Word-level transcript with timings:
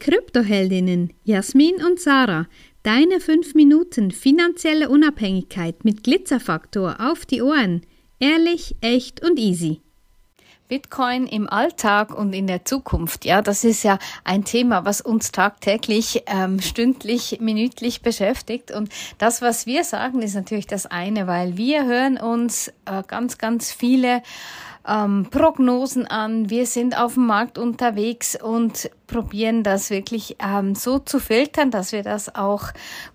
Kryptoheldinnen 0.00 1.12
Jasmin 1.24 1.76
und 1.84 2.00
Sarah. 2.00 2.46
Deine 2.82 3.20
5 3.20 3.54
Minuten 3.54 4.10
finanzielle 4.10 4.88
Unabhängigkeit 4.88 5.84
mit 5.84 6.02
Glitzerfaktor 6.02 6.96
auf 6.98 7.26
die 7.26 7.42
Ohren. 7.42 7.82
Ehrlich, 8.18 8.74
echt 8.80 9.22
und 9.22 9.38
easy. 9.38 9.82
Bitcoin 10.68 11.26
im 11.26 11.50
Alltag 11.50 12.16
und 12.16 12.32
in 12.32 12.46
der 12.46 12.64
Zukunft, 12.64 13.24
ja, 13.24 13.42
das 13.42 13.64
ist 13.64 13.82
ja 13.82 13.98
ein 14.24 14.44
Thema, 14.44 14.84
was 14.84 15.00
uns 15.00 15.32
tagtäglich, 15.32 16.22
ähm, 16.26 16.60
stündlich, 16.60 17.38
minütlich 17.40 18.02
beschäftigt. 18.02 18.70
Und 18.70 18.88
das, 19.18 19.42
was 19.42 19.66
wir 19.66 19.84
sagen, 19.84 20.22
ist 20.22 20.34
natürlich 20.34 20.68
das 20.68 20.86
eine, 20.86 21.26
weil 21.26 21.56
wir 21.56 21.84
hören 21.84 22.18
uns 22.18 22.68
äh, 22.86 23.02
ganz, 23.06 23.36
ganz 23.36 23.72
viele 23.72 24.22
ähm, 24.86 25.26
Prognosen 25.30 26.06
an. 26.06 26.50
Wir 26.50 26.66
sind 26.66 26.98
auf 26.98 27.14
dem 27.14 27.26
Markt 27.26 27.58
unterwegs 27.58 28.36
und 28.40 28.90
probieren 29.06 29.62
das 29.62 29.90
wirklich 29.90 30.36
ähm, 30.38 30.74
so 30.74 30.98
zu 30.98 31.18
filtern, 31.18 31.70
dass 31.70 31.92
wir 31.92 32.02
das 32.02 32.34
auch 32.34 32.64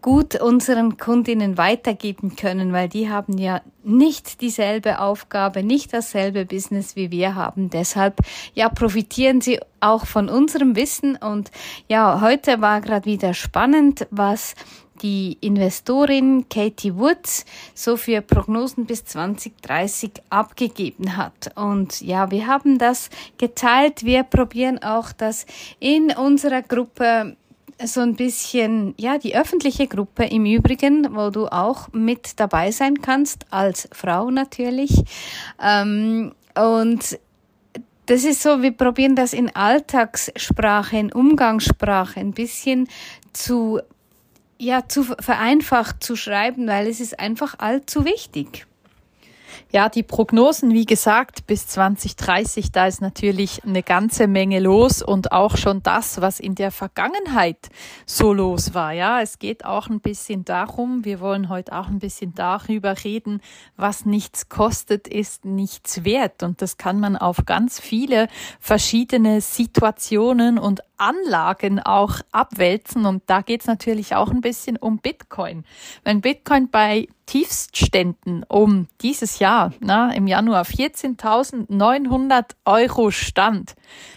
gut 0.00 0.40
unseren 0.40 0.96
Kundinnen 0.96 1.58
weitergeben 1.58 2.36
können, 2.36 2.72
weil 2.72 2.88
die 2.88 3.10
haben 3.10 3.36
ja 3.38 3.60
nicht 3.82 4.40
dieselbe 4.40 5.00
Aufgabe, 5.00 5.62
nicht 5.62 5.92
dasselbe 5.92 6.46
Business 6.46 6.96
wie 6.96 7.10
wir 7.10 7.34
haben. 7.34 7.70
Deshalb 7.70 8.20
ja 8.54 8.68
profitieren 8.68 9.40
sie 9.40 9.60
auch 9.80 10.06
von 10.06 10.28
unserem 10.28 10.76
Wissen 10.76 11.16
und 11.16 11.50
ja, 11.88 12.20
heute 12.20 12.60
war 12.60 12.80
gerade 12.80 13.06
wieder 13.06 13.34
spannend, 13.34 14.06
was 14.10 14.54
die 15.02 15.38
Investorin 15.40 16.48
Katie 16.48 16.96
Woods 16.96 17.44
so 17.74 17.96
für 17.96 18.20
Prognosen 18.20 18.86
bis 18.86 19.04
2030 19.04 20.12
abgegeben 20.30 21.16
hat. 21.16 21.52
Und 21.56 22.00
ja, 22.00 22.30
wir 22.30 22.46
haben 22.46 22.78
das 22.78 23.10
geteilt. 23.38 24.04
Wir 24.04 24.22
probieren 24.22 24.82
auch 24.82 25.12
das 25.12 25.46
in 25.78 26.12
unserer 26.12 26.62
Gruppe 26.62 27.36
so 27.82 28.00
ein 28.00 28.14
bisschen, 28.14 28.94
ja, 28.98 29.18
die 29.18 29.34
öffentliche 29.34 29.86
Gruppe 29.86 30.24
im 30.24 30.44
Übrigen, 30.44 31.14
wo 31.14 31.30
du 31.30 31.46
auch 31.46 31.88
mit 31.92 32.38
dabei 32.38 32.70
sein 32.70 33.00
kannst, 33.00 33.46
als 33.50 33.88
Frau 33.92 34.30
natürlich. 34.30 35.02
Ähm, 35.62 36.32
und 36.54 37.18
das 38.06 38.24
ist 38.24 38.42
so, 38.42 38.60
wir 38.60 38.72
probieren 38.72 39.14
das 39.14 39.32
in 39.32 39.54
Alltagssprache, 39.54 40.98
in 40.98 41.12
Umgangssprache 41.12 42.20
ein 42.20 42.32
bisschen 42.32 42.88
zu 43.32 43.80
ja, 44.60 44.86
zu 44.86 45.04
vereinfacht 45.04 46.04
zu 46.04 46.16
schreiben, 46.16 46.66
weil 46.66 46.86
es 46.86 47.00
ist 47.00 47.18
einfach 47.18 47.58
allzu 47.58 48.04
wichtig. 48.04 48.66
Ja, 49.72 49.88
die 49.88 50.02
Prognosen, 50.02 50.72
wie 50.74 50.84
gesagt, 50.84 51.46
bis 51.46 51.66
2030, 51.68 52.72
da 52.72 52.86
ist 52.86 53.00
natürlich 53.00 53.62
eine 53.64 53.82
ganze 53.82 54.26
Menge 54.26 54.58
los 54.58 55.00
und 55.00 55.30
auch 55.30 55.56
schon 55.56 55.82
das, 55.82 56.20
was 56.20 56.40
in 56.40 56.56
der 56.56 56.72
Vergangenheit 56.72 57.68
so 58.04 58.32
los 58.32 58.74
war. 58.74 58.92
Ja, 58.92 59.20
es 59.22 59.38
geht 59.38 59.64
auch 59.64 59.88
ein 59.88 60.00
bisschen 60.00 60.44
darum, 60.44 61.04
wir 61.04 61.20
wollen 61.20 61.48
heute 61.48 61.72
auch 61.72 61.86
ein 61.86 62.00
bisschen 62.00 62.34
darüber 62.34 63.04
reden, 63.04 63.40
was 63.76 64.04
nichts 64.04 64.48
kostet, 64.48 65.06
ist 65.06 65.44
nichts 65.44 66.04
wert. 66.04 66.42
Und 66.42 66.62
das 66.62 66.76
kann 66.76 66.98
man 66.98 67.16
auf 67.16 67.44
ganz 67.46 67.80
viele 67.80 68.26
verschiedene 68.58 69.40
Situationen 69.40 70.58
und 70.58 70.80
Anlagen 71.00 71.80
auch 71.80 72.20
abwälzen. 72.30 73.06
Und 73.06 73.22
da 73.26 73.42
geht 73.42 73.62
es 73.62 73.66
natürlich 73.66 74.14
auch 74.14 74.30
ein 74.30 74.40
bisschen 74.40 74.76
um 74.76 74.98
Bitcoin. 74.98 75.64
Wenn 76.04 76.20
Bitcoin 76.20 76.70
bei 76.70 77.08
Tiefstständen 77.26 78.44
um 78.48 78.88
dieses 79.00 79.38
Jahr, 79.38 79.72
na, 79.80 80.12
im 80.12 80.26
Januar 80.26 80.64
14.900 80.64 82.50
Euro 82.64 83.10
stand, 83.10 83.74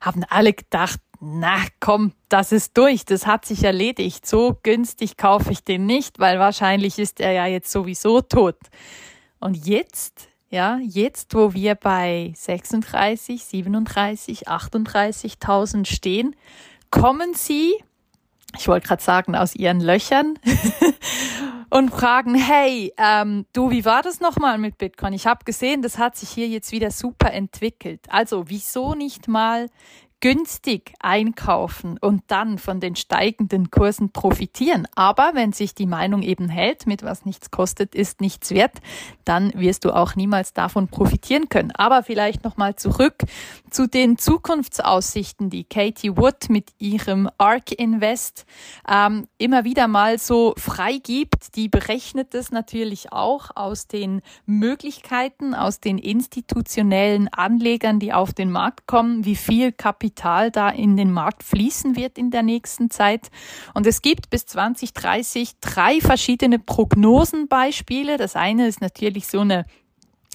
haben 0.00 0.24
alle 0.28 0.52
gedacht, 0.52 1.00
na 1.20 1.58
komm, 1.80 2.12
das 2.28 2.52
ist 2.52 2.76
durch, 2.76 3.04
das 3.04 3.26
hat 3.26 3.44
sich 3.44 3.64
erledigt. 3.64 4.26
So 4.26 4.58
günstig 4.62 5.16
kaufe 5.16 5.52
ich 5.52 5.64
den 5.64 5.86
nicht, 5.86 6.18
weil 6.18 6.38
wahrscheinlich 6.38 6.98
ist 6.98 7.20
er 7.20 7.32
ja 7.32 7.46
jetzt 7.46 7.70
sowieso 7.70 8.20
tot. 8.20 8.58
Und 9.38 9.66
jetzt 9.66 10.28
ja, 10.48 10.78
jetzt, 10.82 11.34
wo 11.34 11.54
wir 11.54 11.74
bei 11.74 12.32
36, 12.36 13.44
37, 13.44 14.48
38.000 14.48 15.86
stehen, 15.86 16.36
kommen 16.90 17.34
Sie, 17.34 17.74
ich 18.56 18.68
wollte 18.68 18.86
gerade 18.86 19.02
sagen, 19.02 19.34
aus 19.34 19.54
Ihren 19.54 19.80
Löchern 19.80 20.38
und 21.70 21.90
fragen, 21.90 22.34
hey, 22.36 22.92
ähm, 22.96 23.46
du, 23.52 23.70
wie 23.70 23.84
war 23.84 24.02
das 24.02 24.20
nochmal 24.20 24.58
mit 24.58 24.78
Bitcoin? 24.78 25.12
Ich 25.12 25.26
habe 25.26 25.44
gesehen, 25.44 25.82
das 25.82 25.98
hat 25.98 26.16
sich 26.16 26.30
hier 26.30 26.48
jetzt 26.48 26.70
wieder 26.72 26.90
super 26.90 27.32
entwickelt. 27.32 28.06
Also, 28.08 28.44
wieso 28.48 28.94
nicht 28.94 29.28
mal 29.28 29.68
günstig 30.20 30.94
einkaufen 31.00 31.98
und 32.00 32.22
dann 32.28 32.58
von 32.58 32.80
den 32.80 32.96
steigenden 32.96 33.70
Kursen 33.70 34.12
profitieren. 34.12 34.88
Aber 34.94 35.32
wenn 35.34 35.52
sich 35.52 35.74
die 35.74 35.86
Meinung 35.86 36.22
eben 36.22 36.48
hält, 36.48 36.86
mit 36.86 37.02
was 37.02 37.26
nichts 37.26 37.50
kostet, 37.50 37.94
ist 37.94 38.20
nichts 38.20 38.50
wert, 38.50 38.78
dann 39.24 39.52
wirst 39.54 39.84
du 39.84 39.92
auch 39.92 40.16
niemals 40.16 40.54
davon 40.54 40.88
profitieren 40.88 41.48
können. 41.48 41.70
Aber 41.72 42.02
vielleicht 42.02 42.44
nochmal 42.44 42.76
zurück 42.76 43.16
zu 43.70 43.86
den 43.86 44.16
Zukunftsaussichten, 44.16 45.50
die 45.50 45.64
Katie 45.64 46.16
Wood 46.16 46.48
mit 46.48 46.70
ihrem 46.78 47.28
ARK 47.36 47.72
Invest 47.72 48.46
ähm, 48.88 49.26
immer 49.36 49.64
wieder 49.64 49.86
mal 49.86 50.18
so 50.18 50.54
freigibt. 50.56 51.56
Die 51.56 51.68
berechnet 51.68 52.34
es 52.34 52.50
natürlich 52.50 53.12
auch 53.12 53.50
aus 53.54 53.86
den 53.86 54.22
Möglichkeiten, 54.46 55.54
aus 55.54 55.80
den 55.80 55.98
institutionellen 55.98 57.28
Anlegern, 57.28 57.98
die 57.98 58.14
auf 58.14 58.32
den 58.32 58.50
Markt 58.50 58.86
kommen, 58.86 59.26
wie 59.26 59.36
viel 59.36 59.72
Kapital 59.72 60.05
Kapital 60.06 60.52
da 60.52 60.68
in 60.68 60.96
den 60.96 61.10
Markt 61.10 61.42
fließen 61.42 61.96
wird 61.96 62.16
in 62.16 62.30
der 62.30 62.44
nächsten 62.44 62.90
Zeit. 62.90 63.28
Und 63.74 63.86
es 63.86 64.02
gibt 64.02 64.30
bis 64.30 64.46
2030 64.46 65.58
drei 65.60 66.00
verschiedene 66.00 66.60
Prognosenbeispiele. 66.60 68.16
Das 68.16 68.36
eine 68.36 68.68
ist 68.68 68.80
natürlich 68.80 69.26
so 69.26 69.40
eine 69.40 69.66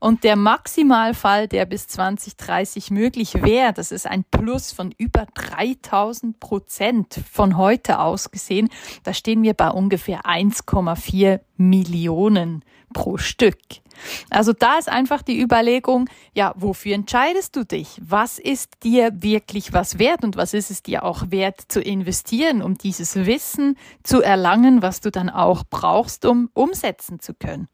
Und 0.00 0.24
der 0.24 0.36
Maximalfall, 0.36 1.48
der 1.48 1.64
bis 1.64 1.86
2030 1.86 2.90
möglich 2.90 3.42
wäre, 3.42 3.72
das 3.72 3.92
ist 3.92 4.06
ein 4.06 4.24
Plus 4.24 4.72
von 4.72 4.92
über 4.98 5.26
3000 5.34 6.40
Prozent 6.40 7.20
von 7.30 7.56
heute 7.56 8.00
aus 8.00 8.30
gesehen, 8.30 8.68
da 9.04 9.14
stehen 9.14 9.42
wir 9.42 9.54
bei 9.54 9.70
ungefähr 9.70 10.22
1,4 10.22 11.40
Millionen 11.56 12.64
pro 12.92 13.16
Stück. 13.16 13.56
Also 14.30 14.52
da 14.52 14.78
ist 14.78 14.88
einfach 15.12 15.22
die 15.22 15.40
Überlegung, 15.40 16.08
ja, 16.32 16.54
wofür 16.56 16.94
entscheidest 16.94 17.54
du 17.54 17.64
dich? 17.64 18.00
Was 18.00 18.38
ist 18.38 18.82
dir 18.82 19.10
wirklich 19.22 19.74
was 19.74 19.98
wert 19.98 20.24
und 20.24 20.36
was 20.36 20.54
ist 20.54 20.70
es 20.70 20.82
dir 20.82 21.04
auch 21.04 21.30
wert 21.30 21.60
zu 21.68 21.82
investieren, 21.82 22.62
um 22.62 22.78
dieses 22.78 23.14
Wissen 23.14 23.76
zu 24.02 24.22
erlangen, 24.22 24.80
was 24.80 25.02
du 25.02 25.10
dann 25.10 25.28
auch 25.28 25.64
brauchst, 25.68 26.24
um 26.24 26.48
umsetzen 26.54 27.20
zu 27.20 27.34
können? 27.34 27.68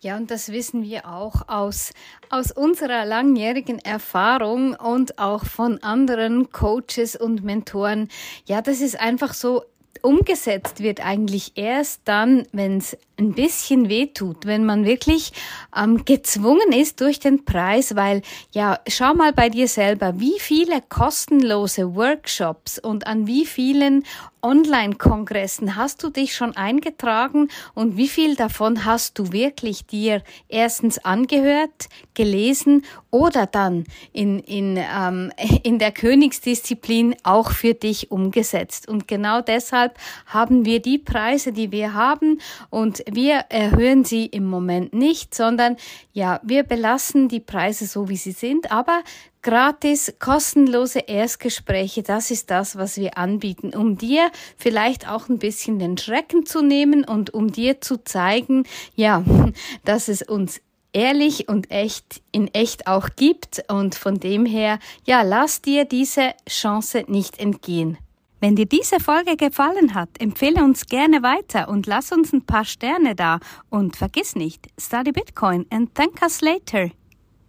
Ja, 0.00 0.16
und 0.16 0.32
das 0.32 0.48
wissen 0.50 0.82
wir 0.82 1.06
auch 1.06 1.46
aus, 1.46 1.92
aus 2.28 2.50
unserer 2.50 3.04
langjährigen 3.04 3.78
Erfahrung 3.78 4.74
und 4.74 5.18
auch 5.18 5.44
von 5.44 5.80
anderen 5.82 6.50
Coaches 6.50 7.14
und 7.14 7.44
Mentoren. 7.44 8.08
Ja, 8.46 8.62
das 8.62 8.80
ist 8.80 8.98
einfach 8.98 9.32
so, 9.34 9.62
umgesetzt 10.02 10.80
wird 10.80 11.04
eigentlich 11.04 11.52
erst 11.56 12.02
dann, 12.04 12.46
wenn 12.52 12.78
es 12.78 12.96
ein 13.18 13.32
bisschen 13.34 13.88
weh 13.88 14.06
tut, 14.06 14.46
wenn 14.46 14.64
man 14.64 14.84
wirklich 14.84 15.32
ähm, 15.76 16.04
gezwungen 16.04 16.72
ist 16.72 17.00
durch 17.00 17.20
den 17.20 17.44
Preis, 17.44 17.96
weil 17.96 18.22
ja, 18.52 18.78
schau 18.88 19.14
mal 19.14 19.32
bei 19.32 19.50
dir 19.50 19.68
selber, 19.68 20.18
wie 20.18 20.38
viele 20.38 20.80
kostenlose 20.88 21.94
Workshops 21.94 22.78
und 22.78 23.06
an 23.06 23.26
wie 23.26 23.44
vielen 23.44 24.04
Online-Kongressen. 24.42 25.76
Hast 25.76 26.02
du 26.02 26.10
dich 26.10 26.34
schon 26.34 26.56
eingetragen? 26.56 27.48
Und 27.74 27.96
wie 27.96 28.08
viel 28.08 28.36
davon 28.36 28.84
hast 28.84 29.18
du 29.18 29.32
wirklich 29.32 29.86
dir 29.86 30.22
erstens 30.48 30.98
angehört, 30.98 31.88
gelesen 32.14 32.84
oder 33.10 33.46
dann 33.46 33.84
in, 34.12 34.40
in, 34.40 34.76
ähm, 34.76 35.32
in 35.62 35.78
der 35.78 35.92
Königsdisziplin 35.92 37.16
auch 37.22 37.50
für 37.50 37.74
dich 37.74 38.10
umgesetzt? 38.10 38.88
Und 38.88 39.08
genau 39.08 39.40
deshalb 39.40 39.98
haben 40.26 40.64
wir 40.64 40.80
die 40.80 40.98
Preise, 40.98 41.52
die 41.52 41.72
wir 41.72 41.94
haben. 41.94 42.40
Und 42.70 43.02
wir 43.10 43.44
erhöhen 43.48 44.04
sie 44.04 44.26
im 44.26 44.46
Moment 44.46 44.94
nicht, 44.94 45.34
sondern 45.34 45.76
ja, 46.12 46.40
wir 46.42 46.64
belassen 46.64 47.28
die 47.28 47.40
Preise 47.40 47.86
so, 47.86 48.08
wie 48.08 48.16
sie 48.16 48.32
sind, 48.32 48.72
aber 48.72 49.02
gratis, 49.42 50.14
kostenlose 50.18 51.00
Erstgespräche, 51.00 52.02
das 52.02 52.30
ist 52.30 52.50
das, 52.50 52.76
was 52.76 52.96
wir 52.96 53.16
anbieten, 53.16 53.74
um 53.74 53.96
dir 53.96 54.30
vielleicht 54.56 55.08
auch 55.08 55.28
ein 55.28 55.38
bisschen 55.38 55.78
den 55.78 55.96
Schrecken 55.96 56.46
zu 56.46 56.62
nehmen 56.62 57.04
und 57.04 57.32
um 57.32 57.50
dir 57.50 57.80
zu 57.80 58.02
zeigen, 58.04 58.64
ja, 58.94 59.24
dass 59.84 60.08
es 60.08 60.22
uns 60.22 60.60
ehrlich 60.92 61.48
und 61.48 61.70
echt 61.70 62.22
in 62.32 62.48
echt 62.48 62.86
auch 62.86 63.10
gibt 63.16 63.62
und 63.68 63.94
von 63.94 64.18
dem 64.18 64.44
her, 64.44 64.78
ja, 65.04 65.22
lass 65.22 65.62
dir 65.62 65.84
diese 65.84 66.34
Chance 66.48 67.04
nicht 67.06 67.38
entgehen. 67.38 67.98
Wenn 68.40 68.56
dir 68.56 68.66
diese 68.66 69.00
Folge 69.00 69.36
gefallen 69.36 69.94
hat, 69.94 70.08
empfehle 70.18 70.64
uns 70.64 70.86
gerne 70.86 71.22
weiter 71.22 71.68
und 71.68 71.86
lass 71.86 72.10
uns 72.10 72.32
ein 72.32 72.46
paar 72.46 72.64
Sterne 72.64 73.14
da 73.14 73.38
und 73.68 73.96
vergiss 73.96 74.34
nicht, 74.34 74.68
study 74.78 75.12
Bitcoin 75.12 75.66
and 75.70 75.94
thank 75.94 76.22
us 76.22 76.40
later. 76.40 76.90